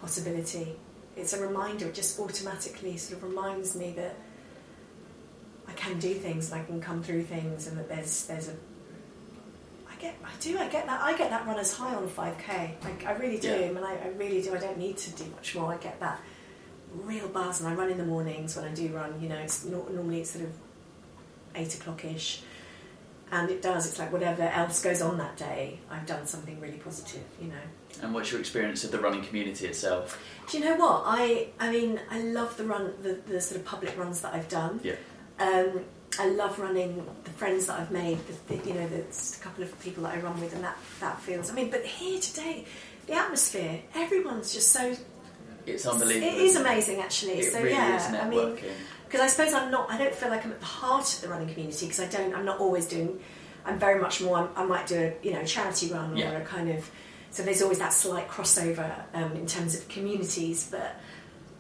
[0.01, 0.77] possibility.
[1.17, 4.17] It's a reminder, it just automatically sort of reminds me that
[5.69, 8.53] I can do things and I can come through things and that there's there's a
[9.89, 12.75] I get I do I get that I get that runner's high on 5k I,
[13.07, 13.49] I really do.
[13.49, 13.67] Yeah.
[13.67, 14.55] and I, I really do.
[14.55, 15.73] I don't need to do much more.
[15.73, 16.21] I get that
[17.05, 19.65] real buzz and I run in the mornings when I do run you know it's
[19.65, 20.53] nor normally it's sort of
[21.55, 22.43] 8 o'clock ish
[23.33, 26.79] and it does it's like whatever else goes on that day I've done something really
[26.79, 30.19] positive you know And what's your experience of the running community itself?
[30.49, 31.03] Do you know what?
[31.07, 34.49] I I mean, I love the run, the, the sort of public runs that I've
[34.49, 34.81] done.
[34.83, 34.95] Yeah.
[35.39, 35.85] Um,
[36.19, 38.19] I love running the friends that I've made.
[38.27, 40.77] The, the, you know, the a couple of people that I run with, and that
[41.01, 41.51] that feels.
[41.51, 42.65] I mean, but here today,
[43.07, 44.97] the atmosphere, everyone's just so.
[45.67, 46.27] It's unbelievable.
[46.27, 47.41] It is amazing, actually.
[47.41, 48.59] It so really yeah, I mean.
[49.11, 49.91] Because I suppose I'm not.
[49.91, 52.33] I don't feel like I'm at the heart of the running community because I don't.
[52.33, 53.19] I'm not always doing.
[53.65, 54.49] I'm very much more.
[54.55, 56.33] i I might do a you know charity run Yeah.
[56.33, 56.89] or a kind of.
[57.33, 60.97] So there's always that slight crossover um, in terms of communities, but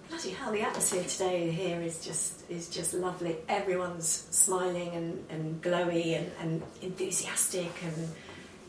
[0.08, 3.36] bloody hell, the atmosphere today here is just is just lovely.
[3.48, 8.08] Everyone's smiling and, and glowy and, and enthusiastic, and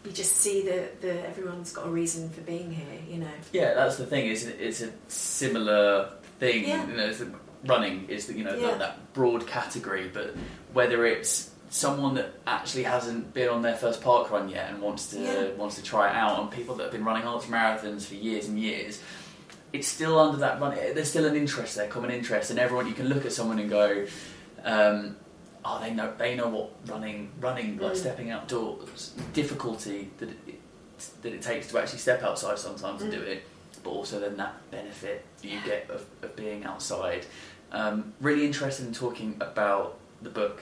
[0.05, 2.99] you just see that the, everyone's got a reason for being here.
[3.07, 3.31] You know.
[3.53, 4.25] Yeah, that's the thing.
[4.25, 6.67] Is it's a similar thing.
[6.67, 6.87] Yeah.
[6.87, 7.13] You know,
[7.65, 8.67] running is the, you know Yeah.
[8.71, 10.35] that, that broad category, but
[10.73, 15.07] whether it's someone that actually hasn't been on their first park run yet and wants
[15.11, 15.47] to Yeah.
[15.57, 18.47] wants to try it out, and people that have been running ultra marathons for years
[18.47, 18.99] and years,
[19.73, 20.75] it's still under that run.
[20.75, 23.69] There's still an interest there, common interest, and everyone you can look at someone and
[23.69, 24.05] go,
[24.65, 25.15] um,
[25.63, 27.97] oh, they know they know what running, running like Mm.
[27.97, 30.59] stepping outdoors, difficulty that it,
[31.21, 33.27] that it takes to actually step outside sometimes and do Mm.
[33.27, 33.43] it,
[33.83, 37.25] but also then that benefit you get of, of being outside.
[37.71, 40.61] Um, really interested in talking about the book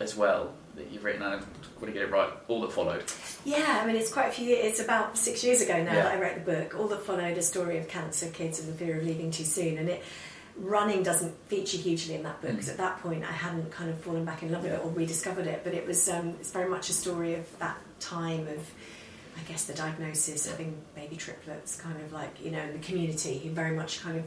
[0.00, 1.22] as well that you've written.
[1.22, 1.40] I'm
[1.80, 2.30] going to get it right.
[2.48, 3.02] All that followed.
[3.44, 6.02] Yeah, I mean, it's quite a few years, it's about six years ago now Yeah.
[6.04, 6.78] that I wrote the book.
[6.78, 9.78] All that followed a story of cancer, kids, and the fear of leaving too soon.
[9.78, 10.02] And it
[10.58, 12.72] running doesn't feature hugely in that book because Mm.
[12.72, 15.46] at that point I hadn't kind of fallen back in love with it or rediscovered
[15.46, 15.62] it.
[15.64, 18.70] But it was um, it's very much a story of that time of,
[19.36, 23.50] I guess, the diagnosis, having baby triplets, kind of like you know, in the community,
[23.52, 24.24] very much kind of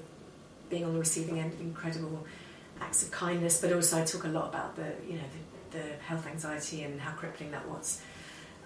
[0.70, 2.26] being on the receiving end of incredible
[2.80, 3.60] acts of kindness.
[3.62, 5.24] But also, I talk a lot about the you know
[5.72, 8.02] the, the health anxiety and how crippling that was.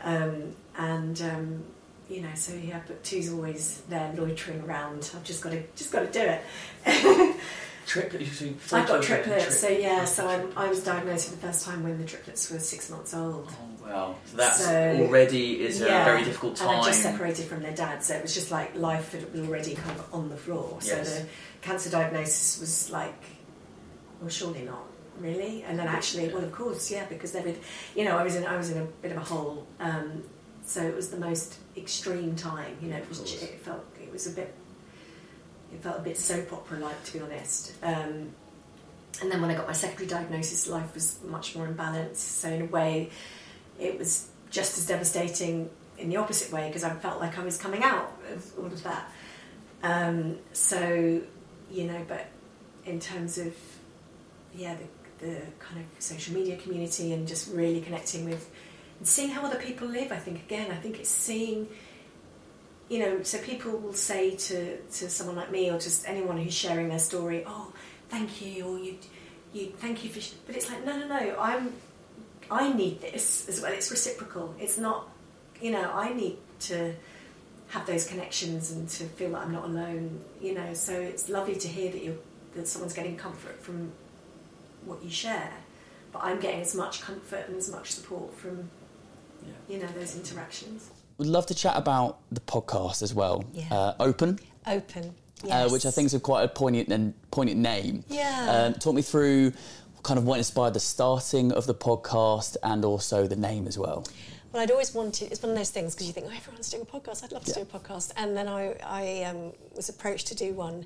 [0.04, 1.64] Um, and um,
[2.10, 5.12] you know, so yeah, but two's always there loitering around.
[5.16, 7.36] I've just got to just got to do it.
[7.86, 8.42] Triplets.
[8.72, 10.06] I've got triplets, so yeah.
[10.06, 13.14] So I'm, I was diagnosed for the first time when the triplets were six months
[13.14, 13.50] old.
[13.52, 14.16] Oh wow!
[14.26, 16.70] So that's So- already is a very difficult time.
[16.70, 19.76] And I just separated from their dad, so it was just like life had- already
[19.76, 20.78] kind of on the floor.
[20.82, 21.26] So the
[21.62, 23.22] cancer diagnosis was like,
[24.20, 24.86] well, surely not,
[25.20, 25.64] really.
[25.64, 27.58] And then actually, well, of course, yeah, because they would,
[27.96, 29.68] you know, I was in I was in a bit of a hole.
[29.80, 30.24] Um,
[30.66, 32.78] so it was the most extreme time.
[32.82, 34.54] You know, it was it felt it was a bit
[35.74, 37.74] it felt a bit soap opera like, to be honest.
[37.82, 38.30] Um,
[39.22, 42.16] and then when I got my secondary diagnosis, life was much more imbalanced.
[42.18, 43.10] So in a way,
[43.80, 47.58] it was just as devastating in the opposite way because I felt like I was
[47.58, 49.12] coming out of all of that.
[49.84, 51.22] Um, so
[51.72, 52.28] you know, but
[52.86, 53.54] in terms of
[54.56, 58.50] yeah, the, the kind of social media community and just really connecting with
[59.00, 60.12] and seeing how other people live.
[60.12, 61.68] I think again, I think it's seeing
[62.90, 66.54] you know, so people will say to, to someone like me or just anyone who's
[66.54, 67.72] sharing their story, oh,
[68.10, 68.98] thank you, or you,
[69.54, 71.74] you, thank you for, but it's like, no, no, no, I'm,
[72.54, 73.72] I need this as well.
[73.74, 74.54] It's reciprocal.
[74.60, 75.10] It's not,
[75.62, 76.94] you know, I need to
[77.70, 80.74] have those connections and to feel that I'm not alone, you know.
[80.74, 82.20] So it's lovely to hear that you
[82.56, 83.92] that someone's getting comfort from
[84.86, 85.52] what you share,
[86.12, 88.70] but I'm getting as much comfort and as much support from,
[89.44, 89.52] Yeah.
[89.68, 90.92] you know, those interactions.
[91.18, 93.44] We'd love to chat about the podcast as well.
[93.54, 93.68] Yeah.
[93.72, 94.38] Uh, Open,
[94.68, 95.16] Open,
[95.50, 98.04] uh, which I think is a quite a poignant and poignant name.
[98.08, 98.68] Yeah.
[98.68, 99.54] Um, talk me through
[100.04, 104.06] kind of what inspired the starting of the podcast and also the name as well.
[104.52, 105.32] Well, I'd always wanted.
[105.32, 107.24] It's one of those things because you think, oh, everyone's doing a podcast.
[107.24, 107.64] I'd love to Yeah.
[107.64, 108.12] do a podcast.
[108.18, 110.86] And then I, I um, was approached to do one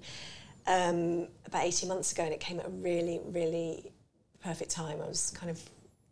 [0.67, 3.91] um, about eighteen months ago, and it came at a really, really
[4.41, 5.01] perfect time.
[5.01, 5.61] I was kind of,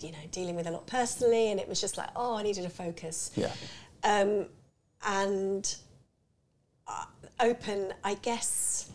[0.02, 2.66] you know, dealing with a lot personally, and it was just like, oh, I needed
[2.66, 3.32] a focus.
[3.36, 3.52] Yeah.
[4.04, 4.48] Um,
[5.06, 5.76] and
[6.88, 7.06] uh,
[7.40, 8.90] open, I guess.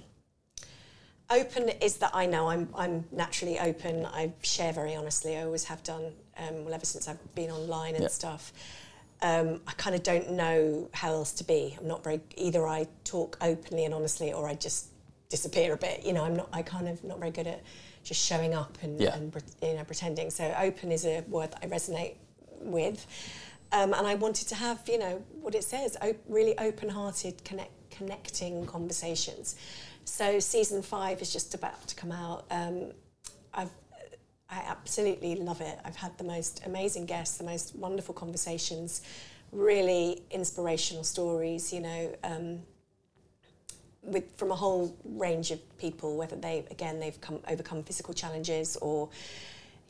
[1.31, 4.05] Open is that I know I'm I'm naturally open.
[4.07, 5.37] I share very honestly.
[5.37, 6.13] I always have done.
[6.37, 8.53] Um, well, ever since I've been online and stuff.
[9.23, 11.77] Um, I kind of don't know how else to be.
[11.79, 12.67] I'm not very either.
[12.67, 14.87] I talk openly and honestly, or I just
[15.29, 16.05] disappear a bit.
[16.05, 16.49] You know, I'm not.
[16.53, 17.63] I kind of not very good at
[18.03, 19.15] just showing up and, Yeah.
[19.15, 20.31] and you know pretending.
[20.31, 22.15] So open is a word that I resonate
[22.61, 23.07] with,
[23.73, 27.71] um, and I wanted to have you know what it says, op- really open-hearted, connect,
[27.91, 29.55] connecting conversations.
[30.05, 32.45] So season five is just about to come out.
[32.51, 32.93] Um,
[33.55, 33.71] I've
[34.53, 35.79] I absolutely love it.
[35.85, 39.03] I've had the most amazing guests, the most wonderful conversations,
[39.53, 41.73] really inspirational stories.
[41.73, 42.59] You know, um,
[44.03, 48.77] with from a whole range of people, whether they again they've come overcome physical challenges
[48.77, 49.09] or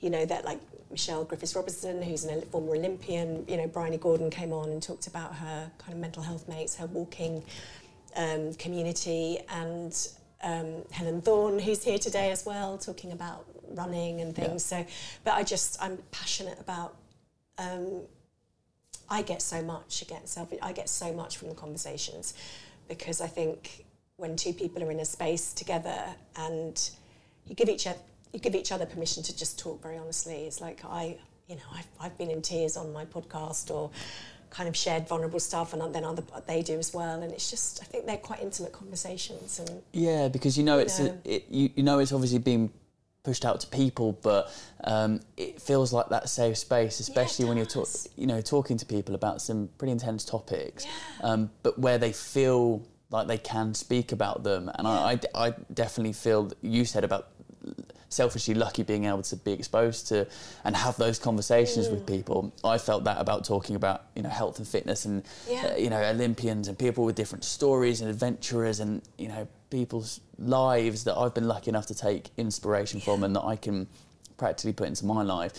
[0.00, 3.44] you know that like Michelle Griffiths Robertson, who's an former Olympian.
[3.48, 6.76] You know, Bryony Gordon came on and talked about her kind of mental health mates,
[6.76, 7.44] her walking
[8.16, 9.96] um, community, and
[10.42, 14.64] um, Helen Thorn, who's here today as well, talking about running and things.
[14.64, 14.84] So,
[15.24, 16.96] but I just I'm passionate about.
[17.58, 18.02] Um,
[19.12, 20.52] I get so much again, self.
[20.62, 22.34] I get so much from the conversations
[22.88, 23.84] because I think
[24.16, 26.04] when two people are in a space together
[26.36, 26.90] and
[27.46, 27.98] you give each other
[28.32, 30.44] you give each other permission to just talk very honestly.
[30.44, 31.16] It's like I,
[31.48, 33.90] you know, I've, I've been in tears on my podcast or
[34.50, 37.22] kind of shared vulnerable stuff, and then other they do as well.
[37.22, 40.98] And it's just I think they're quite intimate conversations, and Yeah, because you know it's
[40.98, 41.18] know.
[41.24, 42.72] A, it, you, you know it's obviously being
[43.22, 44.50] pushed out to people, but
[44.84, 48.86] um, it feels like that safe space, especially when you're talk, you know talking to
[48.86, 50.86] people about some pretty intense topics,
[51.22, 54.70] um, but where they feel like they can speak about them.
[54.76, 57.28] And I, I, I definitely feel that you said about
[58.10, 60.26] selfishly lucky being able to be exposed to
[60.64, 62.52] and have those conversations with people.
[62.62, 65.70] I felt that about talking about you know health and fitness and Yeah.
[65.72, 70.20] uh, you know Olympians and people with different stories and adventurers and you know people's
[70.38, 73.86] lives that I've been lucky enough to take inspiration from and that I can
[74.36, 75.52] practically put into my life.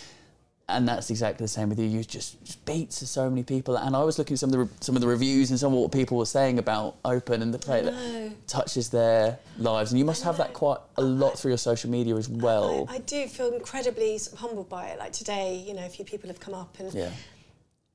[0.72, 1.86] And that's exactly the same with you.
[1.86, 4.60] You just speak to so many people, and I was looking at some of the
[4.60, 7.54] re- some of the reviews and some of what people were saying about Open and
[7.54, 9.92] the play that touches their lives.
[9.92, 12.88] And you must have that quite a lot through your social media as well.
[12.90, 15.00] I, I do feel incredibly humbled by it.
[15.00, 17.12] Like today, you know, a few people have come up and yeah,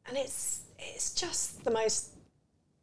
[0.07, 2.11] and it's it's just the most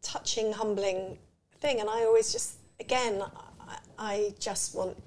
[0.02, 1.18] touching, humbling
[1.60, 1.80] thing.
[1.80, 3.24] And I always just, again,
[3.62, 4.98] I, I just want.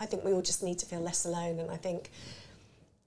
[0.00, 1.60] I think we all just need to feel less alone.
[1.60, 2.10] And I think,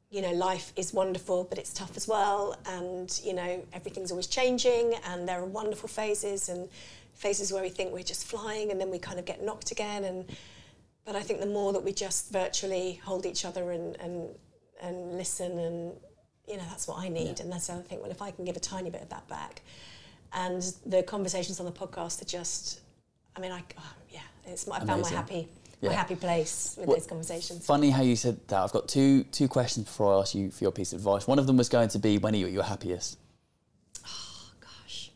[0.10, 2.56] you know, life is wonderful, but it's tough as well.
[2.66, 6.70] And you know, everything's always changing, and there are wonderful phases and
[7.14, 10.04] phases where we think we're just flying, and then we kind of get knocked again.
[10.06, 10.26] And
[11.06, 14.30] but I think the more that we just virtually hold each other and and
[14.82, 15.94] and listen and
[16.48, 17.40] you know that's what I need.
[17.40, 18.02] And that's the other thing.
[18.02, 19.62] Well if I can give a tiny bit of that back.
[20.34, 22.82] And the conversations on the podcast are just
[23.36, 25.50] I mean I oh, yeah it's my, I found my happy
[25.82, 25.90] Yeah.
[25.90, 28.64] my happy place with Well, those conversations Funny how you said that.
[28.64, 31.28] I've got two two questions before I ask you for your piece of advice.
[31.28, 33.20] One of them was going to be when are you at your happiest?
[34.06, 35.12] Oh gosh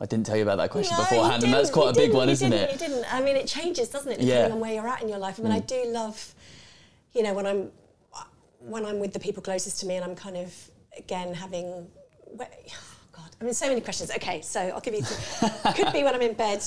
[0.00, 2.12] I didn't tell you about that question No, beforehand, and that's quite you a big
[2.12, 2.72] one, isn't didn't, it?
[2.72, 3.14] You didn't.
[3.14, 4.48] I mean, it changes, doesn't it, depending Yeah.
[4.48, 4.52] Mm.
[4.52, 5.38] on where you're at in your life.
[5.38, 6.34] I mean, I do love,
[7.14, 7.70] you know, when I'm
[8.60, 10.54] when I'm with the people closest to me, and I'm kind of
[10.98, 12.36] again having, oh
[13.12, 14.10] God, I mean, so many questions.
[14.10, 15.02] Okay, so I'll give you.
[15.02, 16.62] Some, could be when I'm in bed,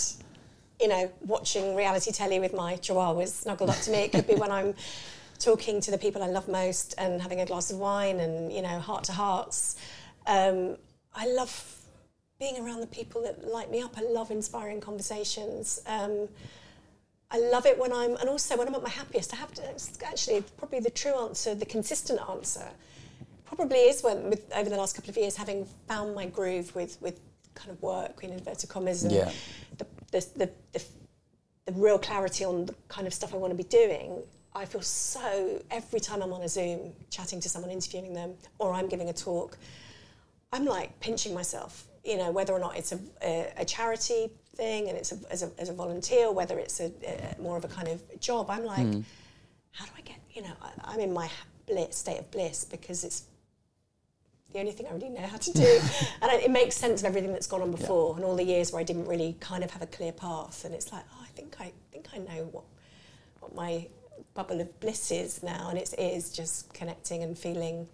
[0.80, 4.00] you know, watching reality telly with my chihuahuas snuggled up to me.
[4.00, 4.74] It could be when I'm
[5.40, 8.62] talking to the people I love most and having a glass of wine and you
[8.62, 9.76] know, heart to hearts.
[10.28, 10.78] Um,
[11.16, 11.82] I love
[12.40, 13.98] being around the people that light me up.
[13.98, 15.82] I love inspiring conversations.
[15.88, 16.28] Um,
[17.32, 19.34] I love it when I'm, and also when I'm at my happiest.
[19.34, 19.64] I have to
[20.06, 22.68] actually probably the true answer, the consistent answer,
[23.46, 26.98] probably is when with over the last couple of years, having found my groove with
[27.02, 27.20] with
[27.56, 29.32] kind of work in inverted commas and Yeah.
[29.78, 29.86] the,
[30.16, 30.86] the, the, the
[31.66, 34.22] the real clarity on the kind of stuff I want to be doing.
[34.54, 38.72] I feel so every time I'm on a Zoom chatting to someone, interviewing them, or
[38.74, 39.58] I'm giving a talk,
[40.54, 44.88] I'm like pinching myself, you know, whether or not it's a, a, a charity thing
[44.90, 47.68] and it's a, as, a, as a volunteer, whether it's a, a more of a
[47.68, 48.50] kind of job.
[48.50, 49.02] I'm like, hmm.
[49.72, 51.30] how do I get, you know, I, I'm in my
[51.66, 53.24] bliss, state of bliss because it's
[54.56, 55.80] the only thing I really know how to do.
[56.22, 58.72] and it, it makes sense of everything that's gone on before and all the years
[58.72, 60.64] where I didn't really kind of have a clear path.
[60.64, 62.64] And it's like, oh, I think I think I know what
[63.42, 63.88] what my
[64.34, 67.88] bubble of bliss is now, and it's, it is just connecting and feeling,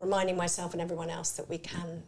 [0.00, 2.02] reminding myself and everyone else that we can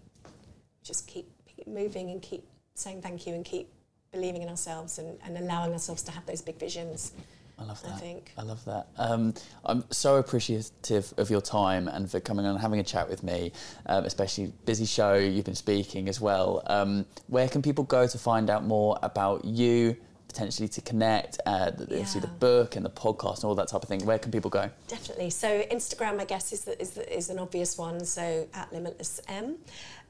[0.85, 3.69] just keep, keep moving and keep saying thank you and keep
[4.13, 7.13] believing in ourselves and, and allowing ourselves to have those big visions.
[7.61, 7.93] I love that.
[7.93, 8.33] I think.
[8.39, 8.89] I love that.
[8.97, 13.09] Um, I'm so appreciative of your time and for coming on and having a chat
[13.09, 13.53] with me,
[13.87, 15.15] um, especially busy show.
[15.15, 16.63] You've been speaking as well.
[16.67, 19.97] Um, where can people go to find out more about you,
[20.27, 23.83] potentially to connect, uh, the, obviously the book and the podcast and all that type
[23.83, 24.07] of thing?
[24.07, 24.71] Where can people go?
[24.89, 25.29] Definitely.
[25.29, 28.05] So Instagram, I guess, is the, is, the, is an obvious one.
[28.07, 29.57] So at Limitless Em.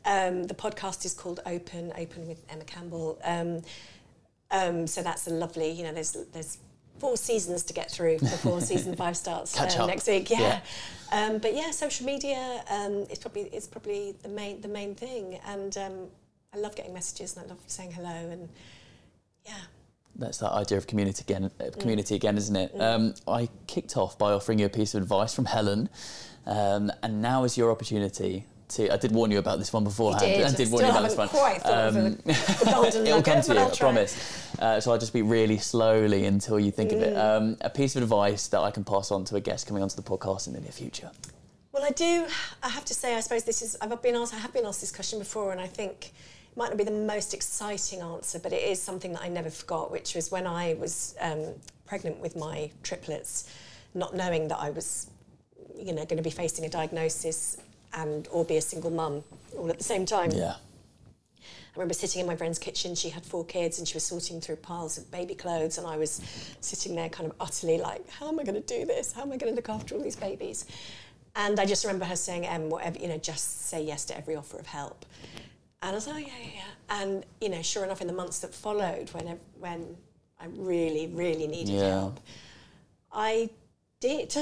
[0.04, 3.18] Um, the podcast is called Open, Open with Emma Campbell.
[3.24, 3.62] Um,
[4.52, 5.70] um, so that's a lovely.
[5.70, 6.58] You know, there's there's
[7.00, 10.30] four seasons to get through before season five starts uh, next week.
[10.30, 10.40] Yeah.
[10.40, 10.60] Yeah.
[11.12, 15.40] Um, but yeah, social media um, is probably is probably the main the main thing.
[15.46, 15.94] And um,
[16.54, 18.48] I love getting messages and I love saying hello and
[19.44, 19.54] yeah.
[20.16, 21.66] That's that idea of community again, Mm.
[21.68, 22.78] uh, community again, isn't it?
[22.80, 25.88] Um, I kicked off by offering you a piece of advice from Helen,
[26.46, 28.92] um, and now is your opportunity to.
[28.92, 30.24] I did warn you about this one beforehand.
[30.24, 30.44] did.
[30.44, 31.28] I I did warn you about this one.
[31.28, 32.18] quite Um,
[32.64, 34.48] golden It'll come to you, I promise.
[34.58, 37.14] Uh, so I'll just be really slowly until you think of it.
[37.14, 37.36] Mm.
[37.36, 39.96] Um, a piece of advice that I can pass on to a guest coming onto
[39.96, 41.10] the podcast in the near future.
[41.72, 42.26] Well, I do.
[42.62, 43.76] I have to say, I suppose this is.
[43.80, 44.34] I've been asked.
[44.34, 46.90] I have been asked this question before, and I think it might not be the
[46.90, 49.90] most exciting answer, but it is something that I never forgot.
[49.90, 51.54] Which was when I was um,
[51.86, 53.52] pregnant with my triplets,
[53.94, 55.10] not knowing that I was,
[55.76, 57.56] you know, going to be facing a diagnosis
[57.94, 59.24] and or be a single mum
[59.56, 60.30] all at the same time.
[60.32, 60.56] Yeah.
[61.42, 62.94] I remember sitting in my friend's kitchen.
[62.94, 65.96] She had four kids, and she was sorting through piles of baby clothes, and I
[65.96, 66.20] was
[66.60, 69.12] sitting there, kind of utterly like, "How am I going to do this?
[69.12, 70.66] How am I going to look after all these babies?"
[71.36, 74.34] And I just remember her saying, "Em, whatever, you know, just say yes to every
[74.34, 75.06] offer of help."
[75.80, 78.12] And I was like, "Oh yeah, yeah, yeah." And you know, sure enough, in the
[78.12, 79.96] months that followed, when I- when
[80.40, 82.00] I really, really needed Yeah.
[82.00, 82.20] help,
[83.12, 83.48] I
[84.00, 84.34] did.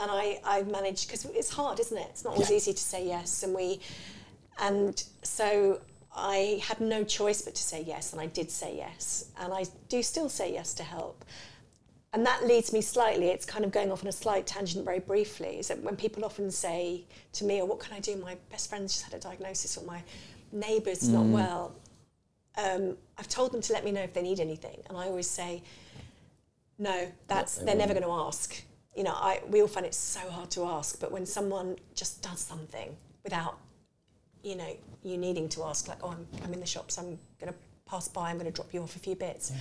[0.00, 2.06] And I, I managed, because it's hard, isn't it?
[2.10, 2.56] It's not always Yeah.
[2.56, 3.42] easy to say yes.
[3.42, 3.80] And we,
[4.58, 5.80] and so
[6.14, 9.26] I had no choice but to say yes, and I did say yes.
[9.38, 11.24] And I do still say yes to help.
[12.14, 14.98] And that leads me slightly, it's kind of going off on a slight tangent very
[15.00, 18.16] briefly, is that when people often say to me, oh, what can I do?
[18.16, 20.02] My best friend's just had a diagnosis, or my
[20.52, 21.74] neighbour's not well.
[22.58, 25.28] um, I've told them to let me know if they need anything, and I always
[25.28, 25.62] say,
[26.78, 28.62] no, that's they're never going to ask.
[28.96, 32.22] You know, I we all find it so hard to ask, but when someone just
[32.22, 33.58] does something without,
[34.42, 37.52] you know, you needing to ask, like, oh, I'm, I'm in the shops, I'm going
[37.52, 39.50] to pass by, I'm going to drop you off a few bits.
[39.50, 39.58] Yeah.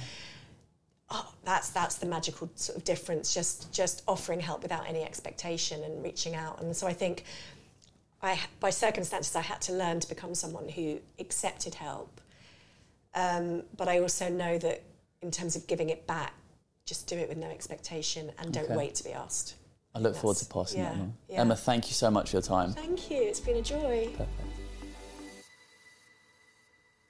[1.14, 3.34] Oh, that's that's the magical sort of difference.
[3.34, 6.62] Just just offering help without any expectation and reaching out.
[6.62, 7.26] And so I think,
[8.22, 12.22] I by circumstances I had to learn to become someone who accepted help.
[13.14, 14.84] Um, but I also know that
[15.22, 16.34] in terms of giving it back,
[16.92, 18.76] just do it with no expectation and don't okay.
[18.76, 19.56] wait to be asked.
[19.96, 21.14] I look forward to passing yeah, that on.
[21.30, 21.40] Yeah.
[21.40, 22.74] Emma, thank you so much for your time.
[22.74, 23.22] Thank you.
[23.22, 24.10] It's been a joy.
[24.12, 24.41] Perfect.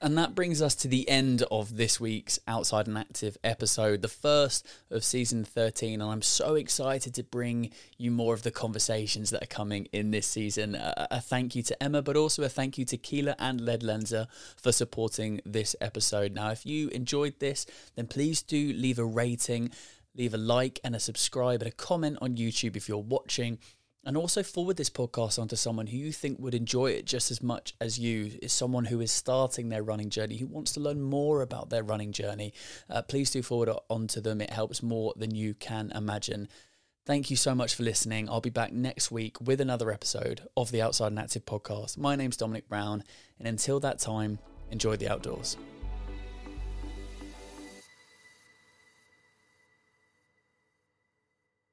[0.02, 4.08] And that brings us to the end of this week's Outside and Active episode, the
[4.08, 6.00] first of season 13.
[6.00, 10.10] And I'm so excited to bring you more of the conversations that are coming in
[10.10, 10.74] this season.
[10.74, 14.26] A, thank you to Emma, but also a thank you to Keela and Ledlenser
[14.56, 16.34] for supporting this episode.
[16.34, 19.70] Now, if you enjoyed this, then please do leave a rating,
[20.16, 23.60] leave a like, and a subscribe, and a comment on YouTube if you're watching
[24.04, 27.42] and also forward this podcast onto someone who you think would enjoy it just as
[27.42, 28.32] much as you.
[28.42, 31.82] Is someone who is starting their running journey who wants to learn more about their
[31.82, 32.52] running journey.
[32.90, 34.40] Uh, please do forward it onto them.
[34.40, 36.48] It helps more than you can imagine.
[37.04, 38.28] Thank you so much for listening.
[38.28, 41.98] I'll be back next week with another episode of the outside and active podcast.
[41.98, 43.02] My name's dominic brown
[43.38, 44.38] and until that time
[44.70, 45.56] enjoy the outdoors